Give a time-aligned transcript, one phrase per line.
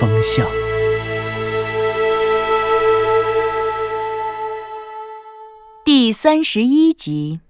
[0.00, 0.46] 风向》。
[5.84, 7.40] 第三十一集。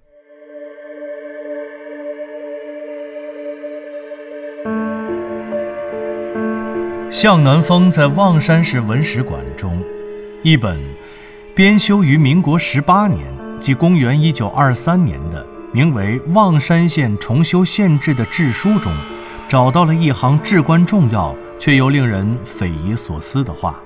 [7.09, 9.81] 向南风在望山市文史馆中，
[10.43, 10.77] 一本
[11.55, 13.25] 编修于民国十八年，
[13.61, 18.93] 即公元一九二三年的名为《望山县重修县志》的志书中，
[19.49, 23.77] 找到了一行至关重要却又令人匪夷所思的话。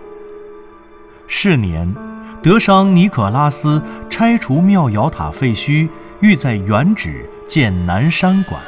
[1.26, 1.94] 是年，
[2.42, 5.88] 德商尼可拉斯拆除庙窑塔废墟，
[6.20, 8.58] 欲在原址建南山馆。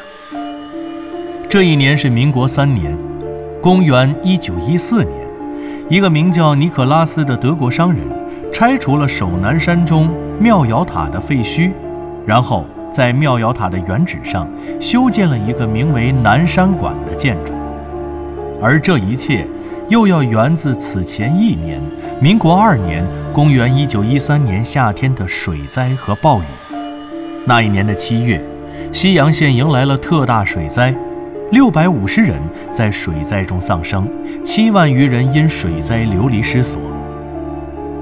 [1.48, 2.98] 这一年是民国三年。
[3.62, 5.26] 公元一九一四年，
[5.88, 8.00] 一个名叫尼可拉斯的德国商人
[8.52, 11.72] 拆除了守南山中庙窑塔的废墟，
[12.24, 14.48] 然后在庙窑塔的原址上
[14.80, 17.55] 修建了一个名为南山馆的建筑。
[18.60, 19.46] 而这一切
[19.88, 21.80] 又要源自此前一年，
[22.20, 26.44] 民国二年，公元一九一三年夏天的水灾和暴雨。
[27.44, 28.42] 那一年的七月，
[28.92, 30.94] 西阳县迎来了特大水灾。
[31.52, 32.40] 六百五十人
[32.72, 34.08] 在水灾中丧生，
[34.42, 36.80] 七万余人因水灾流离失所。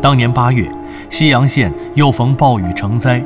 [0.01, 0.67] 当年八月，
[1.11, 3.23] 西阳县又逢暴雨成灾，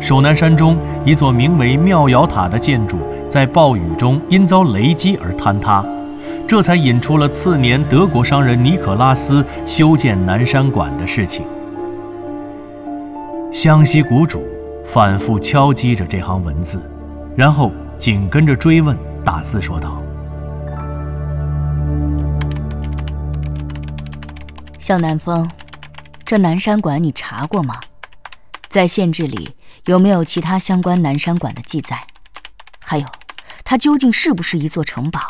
[0.00, 5.84] 首南山中一座名为庙窑塔的建筑在暴雨中因遭雷击而坍塌，
[6.50, 11.46] 这才引出了次年德国商人尼可拉斯修建南山馆的事情。
[13.52, 14.44] 湘西谷主
[14.84, 16.82] 反复敲击着这行文字，
[17.36, 18.98] 然后紧跟着追问。
[19.24, 20.02] 大字说道
[24.80, 25.48] ：“向南风，
[26.24, 27.76] 这南山馆你查过吗？
[28.68, 29.54] 在县志里
[29.84, 32.08] 有没有其他相关南山馆的记载？
[32.80, 33.06] 还有，
[33.62, 35.20] 它究竟是不是一座城堡？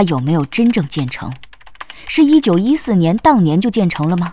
[0.00, 1.30] 它有没有真正建成？
[2.06, 4.32] 是一九一四年当年就建成了吗？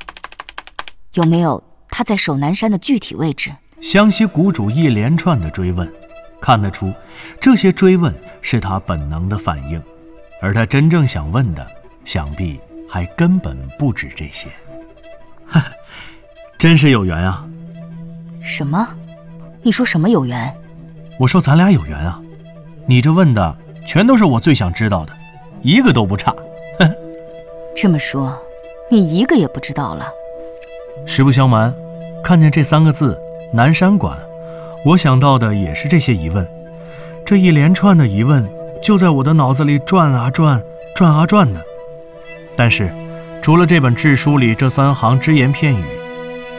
[1.16, 3.52] 有没有它在守南山的具体位置？”
[3.84, 5.92] 湘西谷主一连串的追问。
[6.40, 6.94] 看得出，
[7.42, 9.84] 这些追问是他本能的反应，
[10.42, 11.68] 而他真正想问的，
[12.06, 12.58] 想必
[12.90, 14.48] 还根本不止这些。
[15.46, 15.66] 哈，
[16.58, 17.46] 真是有缘啊！
[18.42, 18.88] 什么？
[19.64, 20.56] 你说什么有缘？
[21.20, 22.22] 我说咱俩有缘啊！
[22.86, 25.18] 你这问的全都是我最想知道的，
[25.62, 26.36] 一个都不差。
[26.80, 26.96] 哼，
[27.76, 28.38] 这么说，
[28.90, 30.08] 你一个也不知道了？
[31.06, 31.74] 实不相瞒，
[32.24, 33.20] 看见这三个字
[33.54, 34.18] “南山馆”。
[34.86, 36.48] 我想到的也是这些疑问，
[37.26, 38.48] 这一连串的疑问
[38.82, 40.62] 就在我的脑子里转啊转，
[40.96, 41.62] 转啊转的。
[42.56, 42.90] 但是，
[43.42, 45.84] 除了这本志书里这三行只言片语，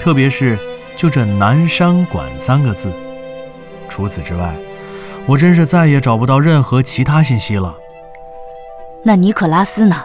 [0.00, 0.58] 特别是
[0.96, 2.90] 就这“南山馆”三个字，
[3.88, 4.54] 除此之外，
[5.26, 7.76] 我真是再也找不到任何其他信息了。
[9.02, 9.96] 那尼可拉斯呢？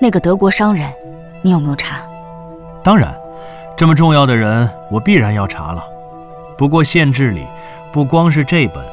[0.00, 0.90] 那个德国商人，
[1.42, 2.02] 你有没有查？
[2.82, 3.14] 当然，
[3.76, 5.84] 这么重要的人，我必然要查了。
[6.56, 7.44] 不过县志里。
[7.90, 8.84] 不光是这本，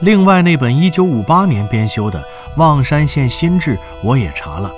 [0.00, 2.18] 另外那本1958年编修的
[2.56, 4.68] 《望山县新志》，我也查了。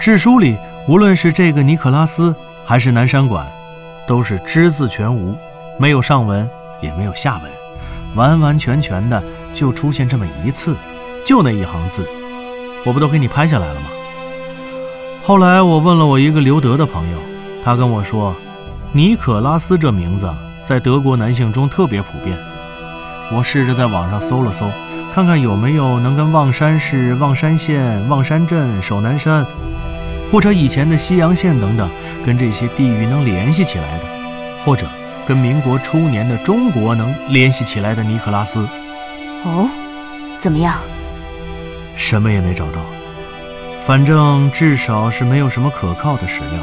[0.00, 0.56] 志书里
[0.88, 2.34] 无论是这个尼可拉斯，
[2.64, 3.46] 还是南山馆，
[4.06, 5.36] 都是只字全无，
[5.78, 6.48] 没有上文，
[6.80, 7.52] 也没有下文，
[8.16, 9.22] 完完全全的
[9.52, 10.74] 就出现这么一次，
[11.26, 12.08] 就那一行字，
[12.84, 13.86] 我不都给你拍下来了吗？
[15.24, 17.18] 后来我问了我一个留德的朋友，
[17.62, 18.34] 他跟我说，
[18.92, 20.28] 尼可拉斯这名字
[20.64, 22.36] 在德国男性中特别普遍。
[23.32, 24.68] 我试着在网上搜了搜，
[25.14, 29.46] 看看有没有能跟望山市、望山县、望山镇、守南山，
[30.32, 31.88] 或者以前的西阳县等等，
[32.26, 34.04] 跟这些地域能联系起来的，
[34.64, 34.88] 或者
[35.24, 38.58] 跟民国初年的中国能联系起来的尼可拉斯。
[39.44, 39.68] 哦，
[40.40, 40.78] 怎么样？
[41.96, 42.80] 什么也没找到，
[43.84, 46.60] 反正至少是没有什么可靠的史料。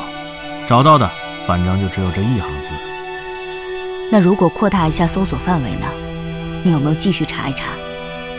[0.67, 1.09] 找到的，
[1.47, 2.71] 反正就只有这一行字。
[4.11, 5.87] 那如果扩大一下搜索范围呢？
[6.63, 7.65] 你有没有继续查一查？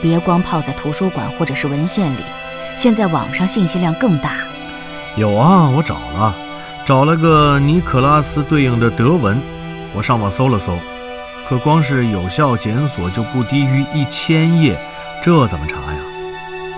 [0.02, 2.22] 别光泡在图书馆或者是文献里，
[2.76, 4.32] 现在网上信息量更大。
[5.16, 6.34] 有啊，我找了，
[6.84, 9.40] 找了个尼可拉斯对应的德文，
[9.92, 10.78] 我上网搜了搜，
[11.48, 14.78] 可光是有效检索就不低于一千页，
[15.22, 15.98] 这怎么查呀？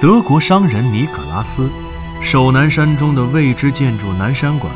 [0.02, 1.70] 德国商人尼可拉斯，
[2.20, 4.74] 守南山中的未知建筑南山馆，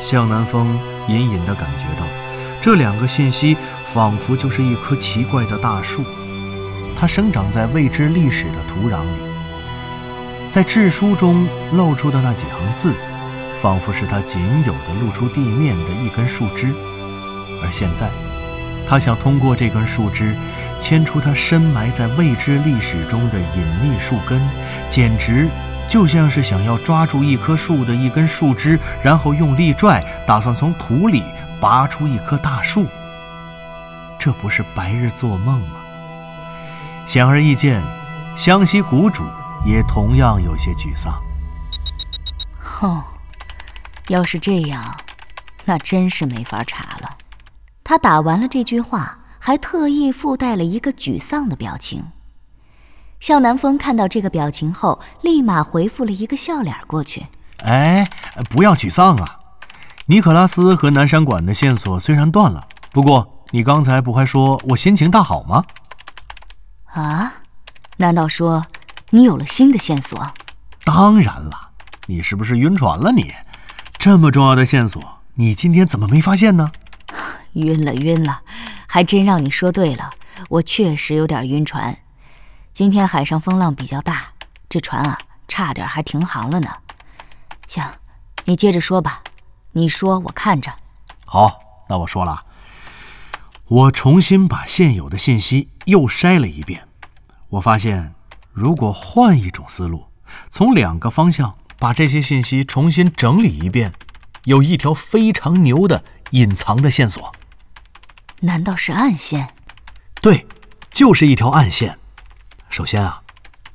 [0.00, 0.76] 向南风
[1.06, 2.04] 隐隐地感觉到，
[2.60, 6.02] 这两个信息仿佛就是一棵奇怪的大树，
[6.96, 10.50] 它生长在未知历史的土壤里。
[10.50, 12.92] 在志书中露出的那几行字，
[13.62, 16.74] 仿佛是他仅有的露出地面的一根树枝，
[17.62, 18.10] 而现在，
[18.88, 20.34] 他想通过这根树枝，
[20.78, 24.40] 牵出他深埋在未知历史中的隐秘树根，
[24.88, 25.46] 简直
[25.86, 31.22] 就像是想要抓住一棵树的一根树枝，然后用力拽，打算从土里
[31.60, 32.86] 拔出一棵大树。
[34.18, 35.76] 这不是白日做梦吗？
[37.04, 37.82] 显而易见，
[38.36, 39.24] 湘西谷主。
[39.66, 41.20] 也同样有些沮丧。
[42.60, 43.02] 哼，
[44.06, 44.96] 要是这样，
[45.64, 47.16] 那真是没法查了。
[47.88, 52.04] 他打完了这句话，还特意附带了一个沮丧的表情。
[53.18, 57.28] 向南风看到这个表情后，立马回复了一个笑脸过去。
[57.64, 58.06] 哎，
[58.50, 59.38] 不要沮丧啊！
[60.04, 65.64] 尼可拉斯和南山馆的线索虽然断了，不过你刚才不还说我心情大好吗？
[66.92, 67.36] 啊？
[67.96, 68.66] 难道说？
[69.08, 70.30] 你有了新的线索？
[70.84, 71.70] 当然了，
[72.04, 73.12] 你是不是晕船了？
[73.12, 73.32] 你
[73.96, 75.02] 这么重要的线索，
[75.36, 76.70] 你今天怎么没发现呢？
[77.58, 78.42] 晕了，晕了，
[78.86, 80.10] 还真让你说对了，
[80.48, 81.98] 我确实有点晕船。
[82.72, 84.28] 今天海上风浪比较大，
[84.68, 86.70] 这船啊，差点还停航了呢。
[87.66, 87.84] 行，
[88.44, 89.22] 你接着说吧，
[89.72, 90.72] 你说我看着。
[91.26, 91.58] 好，
[91.88, 92.40] 那我说了，
[93.66, 96.88] 我重新把现有的信息又筛了一遍，
[97.50, 98.14] 我发现。
[98.50, 100.06] 如果换一种思路，
[100.50, 103.92] 从两个方向把这些信息重新整理一遍，
[104.46, 107.32] 有一条非常牛的隐藏的线索。
[108.40, 109.48] 难道是暗线？
[110.20, 110.46] 对，
[110.90, 111.98] 就是一条暗线。
[112.68, 113.22] 首先啊，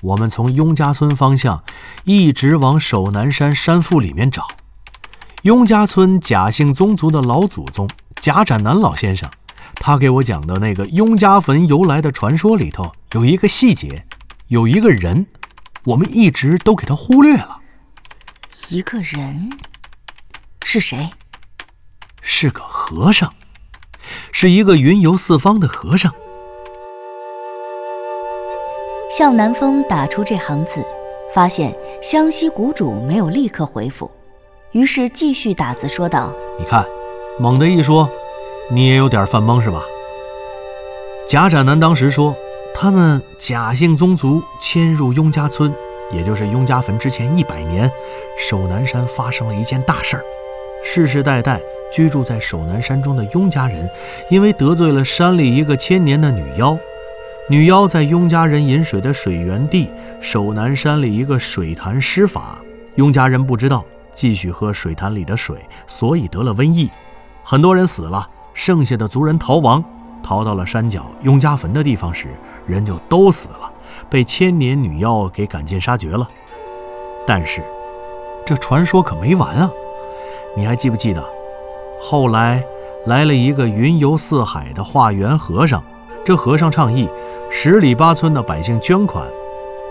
[0.01, 1.63] 我们从雍家村方向
[2.03, 4.47] 一直往守南山山腹里面找。
[5.41, 7.89] 雍家村贾姓宗族的老祖宗
[8.21, 9.29] 贾展南老先生，
[9.75, 14.05] 他给我讲的那个雍家坟由来的传说里头有一个细节。
[14.47, 15.25] 有一个人，
[15.83, 17.59] 我们一直都给他忽略了。
[18.69, 19.49] 一个人
[20.63, 21.09] 是谁？
[22.21, 23.33] 是个和尚，
[24.33, 26.11] 是一个云游四方的和尚。
[29.09, 30.83] 向南风打出这行字，
[31.33, 34.11] 发现湘西谷主没有立刻回复，
[34.71, 36.83] 于是继续打字说道：“你看，
[37.39, 38.09] 猛地一说，
[38.69, 39.83] 你也有点犯懵是吧？”
[41.29, 42.35] 贾展南当时说。
[42.75, 45.71] 他们贾姓宗族迁入雍家村，
[46.11, 47.89] 也就是雍家坟之前一百年，
[48.35, 50.23] 守南山发生了一件大事儿。
[50.83, 51.61] 世世代代
[51.93, 53.87] 居住在守南山中的雍家人，
[54.29, 56.75] 因为得罪了山里一个千年的女妖，
[57.47, 62.57] 女妖在雍家人饮水的水源地守南山里一个水潭施法，
[62.95, 66.89] 雍家人不知道，继续喝水潭里的水，所以得了瘟疫，
[67.43, 69.83] 很多人死了，剩下的族人逃亡。
[70.23, 72.29] 逃到了山脚雍家坟的地方时，
[72.65, 73.69] 人就都死了，
[74.09, 76.25] 被千年女妖给赶尽杀绝了。
[77.27, 77.61] 但是，
[78.45, 79.69] 这传说可没完啊！
[80.55, 81.21] 你还记不记得，
[82.05, 82.61] 后来
[83.05, 85.81] 来了一个云游四海的化缘和尚？
[86.25, 87.07] 这和尚倡议，
[87.49, 89.25] 十里八村的百姓捐款，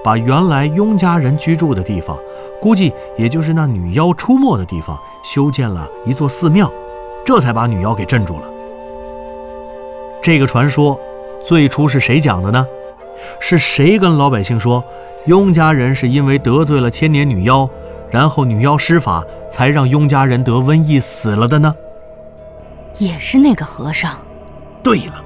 [0.05, 2.15] 把原来雍家人居住的地方，
[2.61, 6.71] 估计也就是那女妖出没的地方，修建了一座寺庙，
[7.25, 8.43] 这才把女妖给镇住了。
[10.23, 11.01] 这个传说
[11.43, 12.67] 最初是谁讲的呢？
[13.41, 14.85] 是谁跟老百姓说
[15.25, 17.67] 雍家人是因为得罪了千年女妖，
[18.11, 21.75] 然后女妖施法，才让雍家人得瘟疫死了的呢？
[22.99, 24.19] 也是那个和尚。
[24.83, 25.25] 对了，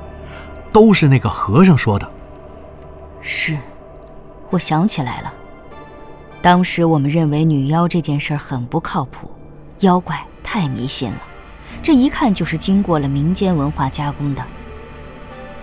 [0.72, 2.10] 都是那个和尚说的。
[3.20, 3.58] 是，
[4.50, 5.32] 我想起来了。
[6.42, 9.30] 当时我们认为女妖这件事很不靠谱，
[9.80, 11.18] 妖怪太迷信了，
[11.82, 14.42] 这一看就是经过了民间文化加工的。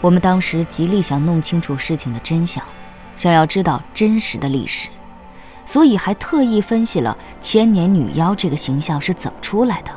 [0.01, 2.62] 我们当时极力想弄清楚事情的真相，
[3.15, 4.89] 想要知道真实的历史，
[5.65, 9.91] 所以还特意分析了千年女妖这个形象是怎么出来的。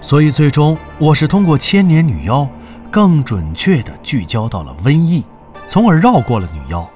[0.00, 2.48] 所以最终我是通过千年女妖，
[2.90, 5.24] 更准确地聚焦到了瘟疫，
[5.66, 6.88] 从而绕过了女妖。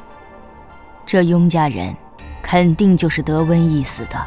[1.04, 1.94] 这雍家人
[2.42, 4.20] 肯定就是得瘟疫死的。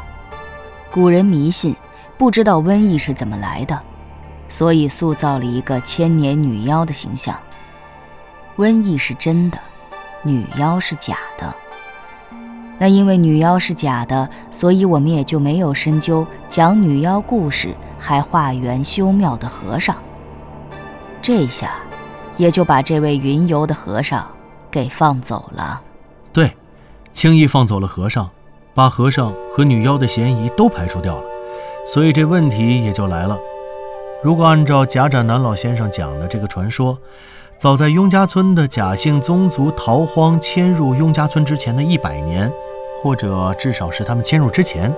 [0.91, 1.75] 古人迷信，
[2.17, 3.81] 不知道瘟疫是怎么来的，
[4.47, 7.37] 所以塑造了一个千年女妖的形象。
[8.57, 9.59] 瘟疫是真的，
[10.23, 11.53] 女妖是假的。
[12.79, 19.95] 那因为女妖是假的，所以我们也就没有深究讲女妖故事还化缘修庙的和尚。
[21.21, 21.71] 这下，
[22.37, 24.27] 也就把这位云游的和尚
[24.69, 25.81] 给放走了。
[26.31, 26.55] 对，
[27.11, 28.29] 轻易放走了和尚，
[28.75, 31.23] 把和尚和女妖的嫌疑都排除掉了，
[31.87, 33.37] 所以这问题也就来了。
[34.23, 36.97] 如果按照贾展南老先生讲的这个传说，
[37.57, 42.51] 早在雍家村的贾姓宗族逃荒迁入雍家村之前的一百年，
[43.01, 44.93] 或者至少是他们迁入之前，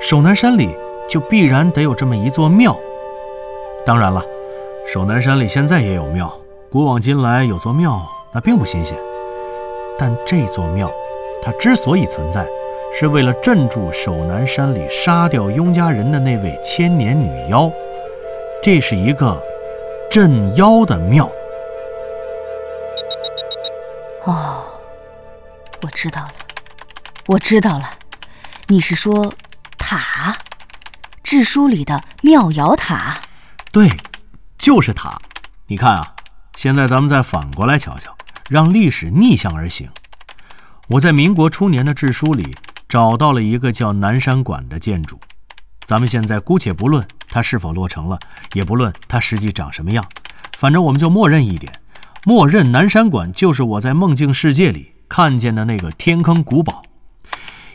[0.00, 0.74] 守南山里
[1.10, 2.74] 就必然得有这么一座庙。
[3.84, 4.24] 当然了，
[4.90, 6.32] 守南山里现在也有庙，
[6.72, 8.00] 古往今来有座庙
[8.32, 8.96] 那并不新鲜。
[9.98, 10.90] 但这座庙，
[11.42, 12.46] 它之所以存在，
[12.98, 17.70] 是为了镇住守南山里杀掉雍家人的那位千年女妖。
[18.62, 19.38] 这是一个
[20.10, 21.30] 镇妖的庙。
[24.24, 24.62] 哦，
[25.82, 26.32] 我知道了，
[27.26, 27.90] 我知道了，
[28.66, 29.32] 你是说
[29.78, 30.36] 塔？
[31.22, 33.18] 志书里的妙瑶塔？
[33.72, 33.88] 对，
[34.58, 35.18] 就是塔。
[35.68, 36.14] 你看啊，
[36.54, 38.14] 现在咱们再反过来瞧瞧，
[38.50, 39.88] 让历史逆向而行。
[40.88, 42.56] 我在民国初年的志书里
[42.88, 45.18] 找到了一个叫南山馆的建筑，
[45.86, 48.18] 咱们现在姑且不论它是否落成了，
[48.52, 50.04] 也不论它实际长什么样，
[50.58, 51.72] 反正我们就默认一点。
[52.24, 56.82] 默认南山馆就是我在梦境世界里看见的那个天坑古堡，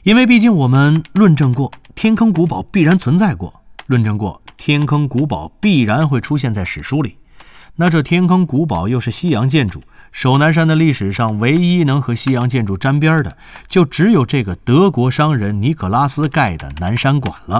[0.03, 7.17] 因为毕竟我们论证过天坑古堡必然存在过，论证过天坑古堡必然会出现在史书里。
[7.77, 13.35] 那这天坑古堡又是西洋建筑，守南山的历史上唯一能和西洋建筑沾边的，
[13.67, 17.59] 就只有这个德国商人尼可拉斯盖的南山馆了。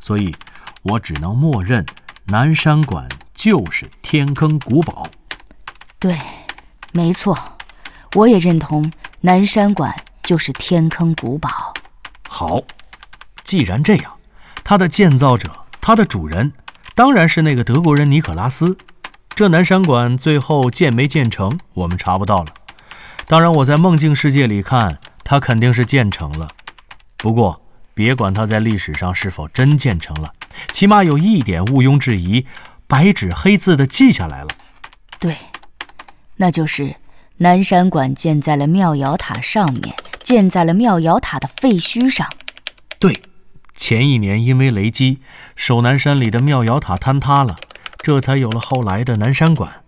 [0.00, 0.34] 所以，
[0.82, 1.84] 我只能默认
[2.28, 5.06] 南山馆就是天坑古堡。
[6.04, 6.18] 对，
[6.92, 7.56] 没错，
[8.14, 8.92] 我也认同
[9.22, 11.72] 南山馆就是天坑古堡。
[12.28, 12.60] 好，
[13.42, 14.12] 既然这样，
[14.62, 16.52] 它的建造者，它的主人，
[16.94, 18.76] 当然是那个德国人尼可拉斯。
[19.34, 22.52] 这南山馆最后建没建成，我们查不到了。
[23.26, 26.48] 当然，我在梦境世界里看，它肯定是建成了。
[27.16, 27.62] 不过，
[27.94, 30.34] 别管它在历史上是否真建成了，
[30.70, 32.46] 起码有一点毋庸置疑，
[32.86, 34.48] 白纸黑字的记下来了。
[35.18, 35.34] 对。
[36.36, 36.96] 那就是
[37.38, 42.28] 南山馆建在了庙瑶塔上面，建在了庙瑶塔的废墟上。
[42.98, 43.22] 对，
[43.74, 45.18] 前一年因为雷击，
[45.56, 47.56] 守南山里的庙瑶塔坍塌了，
[47.98, 49.82] 这才有了后来的南山馆。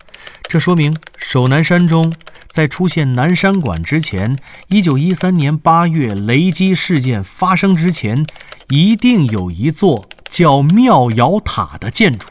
[0.48, 2.14] 这说明守南山中
[2.48, 4.38] 在出现南山馆之前，
[4.68, 8.24] 一九一三年八月雷击事件发生之前，
[8.68, 12.28] 一定有一座叫庙瑶塔的建筑。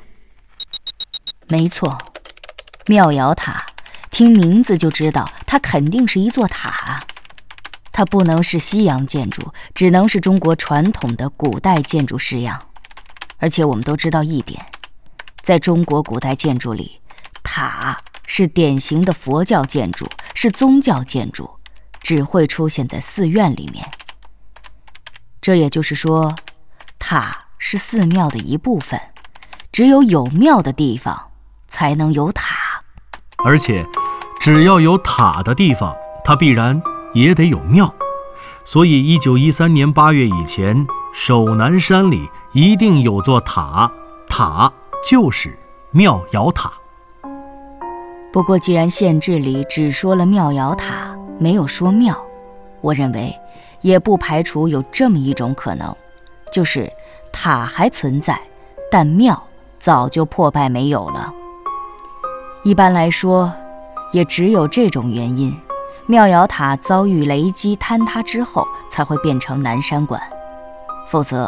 [1.48, 1.98] 没错，
[2.88, 3.65] 庙瑶塔。
[4.15, 7.05] 听名字就知道，它肯定是一座塔。
[7.91, 12.57] 它不能是西洋建筑，只能是中国传统的古代建筑式样。
[13.39, 14.65] 而且我们都知道一点，
[15.41, 17.01] 在中国古代建筑里，
[17.43, 21.50] 塔是典型的佛教建筑，是宗教建筑，
[22.00, 23.86] 只会出现在寺院里面。
[25.41, 26.34] 这也就是说，
[26.98, 28.98] 塔是寺庙的一部分，
[29.74, 31.31] 只有有庙的地方
[31.67, 32.75] 才能有塔。
[33.46, 33.86] 而且，
[34.40, 36.82] 只要有塔的地方，它必然
[37.14, 37.94] 也得有庙。
[38.64, 40.84] 所以，一九一三年八月以前，
[41.14, 43.92] 首南山里一定有座塔，
[44.28, 44.74] 塔
[45.08, 45.56] 就是
[45.92, 46.74] 妙瑶塔。
[48.34, 52.20] 不过，既然县志里只说了妙瑶塔，没有说庙，
[52.82, 53.32] 我认为
[53.82, 55.96] 也不排除有这么一种可能，
[56.52, 56.92] 就是
[57.32, 58.42] 塔还存在，
[58.92, 59.42] 但庙
[59.78, 61.32] 早就破败没有了。
[62.65, 63.53] 一般来说，
[64.12, 65.55] 也只有这种原因，
[66.07, 70.19] 妙瑶塔遭遇雷击坍塌之后才会变成南山馆。
[71.07, 71.48] 否则，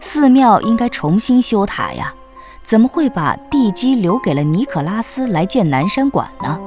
[0.00, 2.12] 寺庙应该重新修塔呀，
[2.64, 6.58] 怎么会把地基留给了尼可拉斯来建南山馆呢？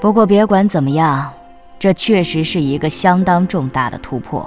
[0.00, 1.32] 不过，别管怎么样，
[1.80, 4.46] 这确实是一个相当重大的突破。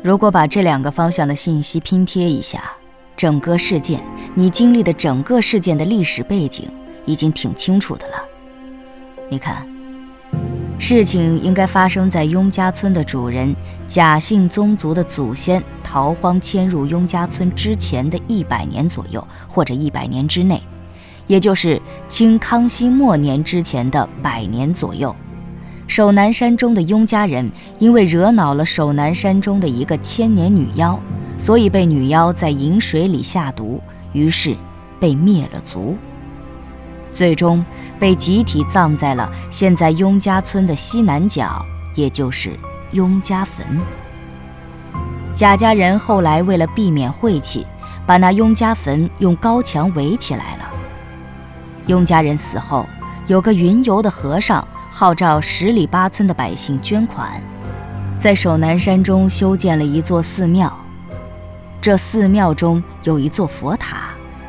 [0.00, 2.72] 如果把这两个方向的信息拼贴一下，
[3.18, 4.00] 整个事件，
[4.34, 6.66] 你经历的整个事件的历史背景。
[7.08, 8.22] 已经挺清楚的了。
[9.30, 9.66] 你看，
[10.78, 20.62] 事情应该发生在雍家村的主人贾姓宗族的祖先逃荒迁入雍家村之前的一百年左右，或者一百年之内，
[21.26, 25.14] 也就是清康熙末年之前的百年左右。
[25.86, 31.00] 守南山中的雍家人因为惹恼了守南山中的一个千年女妖，
[31.38, 33.80] 所以被女妖在饮水里下毒，
[34.12, 34.54] 于是
[35.00, 35.96] 被灭了族。
[37.14, 37.64] 最终
[37.98, 42.56] 被集体葬在了现在雍家村的西南角，也就是
[42.92, 43.66] 雍家坟。
[45.34, 47.66] 贾家人后来为了避免晦气，
[48.06, 50.68] 把那雍家坟用高墙围起来了。
[51.86, 52.86] 雍家人死后，
[53.26, 57.40] 有个云游的和尚号召十里八村的百姓捐款，
[58.20, 60.72] 在守南山中修建了一座寺庙。
[61.80, 64.08] 这寺庙中有一座佛塔，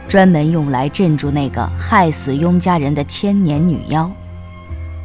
[0.10, 4.10] 专门用来镇住那个害死雍家人的千年女妖。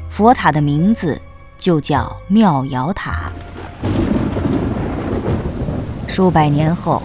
[0.09, 1.21] 佛塔的名字
[1.59, 3.31] 就叫妙瑶塔。
[6.09, 7.03] 数百年后，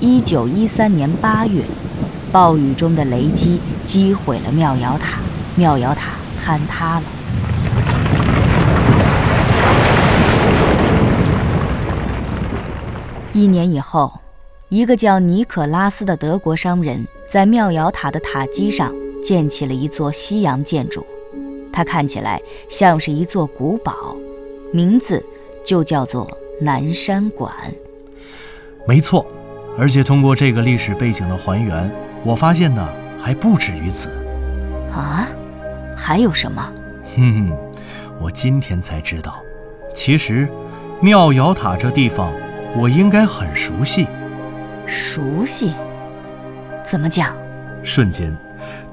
[0.00, 1.62] 一九一三年八月，
[2.32, 5.20] 暴雨中的雷击击毁了妙瑶塔，
[5.54, 6.14] 妙瑶塔
[6.44, 7.04] 坍塌了。
[13.32, 14.12] 一年以后。
[14.70, 18.90] 一个叫尼可拉斯的德国商人，在庙瑶塔的塔基上
[19.22, 21.06] 建起了一座西洋建筑，
[21.70, 24.16] 它看起来像是一座古堡，
[24.72, 25.22] 名字
[25.62, 26.26] 就叫做
[26.58, 27.52] 南山馆。
[28.86, 29.26] 没错，
[29.76, 31.94] 而且通过这个历史背景的还原，
[32.24, 32.88] 我发现呢
[33.20, 34.08] 还不止于此。
[34.90, 35.28] 啊，
[35.94, 36.72] 还有什么？
[37.14, 37.58] 哼哼，
[38.22, 39.38] 我今天才知道，
[39.92, 40.48] 其实
[40.98, 42.32] 庙瑶塔这地方
[42.74, 44.06] 我应该很熟悉。
[44.86, 45.72] 熟悉？
[46.88, 47.34] 怎么讲？
[47.82, 48.34] 瞬间，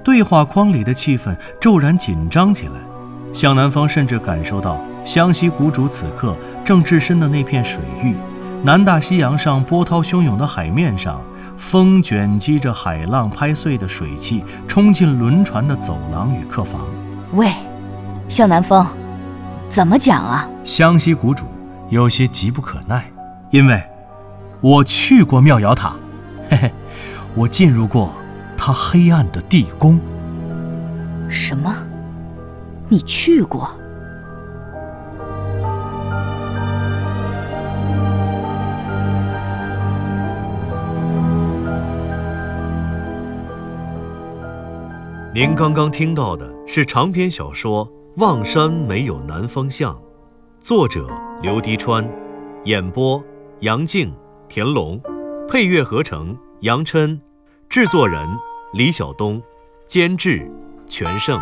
[0.04, 2.74] 对话框里的气氛骤然紧张起来。
[3.34, 8.16] 向南风甚至感受到湘西谷主此刻正置身的那片水域，
[8.64, 11.22] 南大西洋上波涛汹涌的海面上，
[11.58, 16.82] 风卷击着海浪拍碎的水汽，冲进轮船的走廊与客房。
[17.34, 17.50] 喂，
[18.28, 18.86] 向南风，
[19.70, 20.50] 怎么讲啊？
[20.64, 21.46] 湘西谷主
[21.90, 23.06] 有些急不可耐，
[23.52, 23.82] 因为。
[24.62, 25.94] 我去过妙瑶塔，
[26.50, 26.74] 嘿嘿，
[27.38, 28.14] 我进入过
[28.58, 30.00] 他黑暗的地宫。
[31.30, 31.76] 什么？
[32.88, 33.70] 你去过？
[45.34, 49.94] 您刚刚听到的是长篇小说《望山没有南方向》，
[50.62, 51.06] 作者
[51.42, 52.08] 刘迪川，
[52.64, 53.22] 演播
[53.60, 54.14] 杨静。
[54.48, 55.02] 田龙，
[55.50, 57.20] 配乐合成杨琛，
[57.70, 58.28] 制作人
[58.74, 59.42] 李晓东，
[59.86, 60.50] 监制
[60.88, 61.42] 全胜。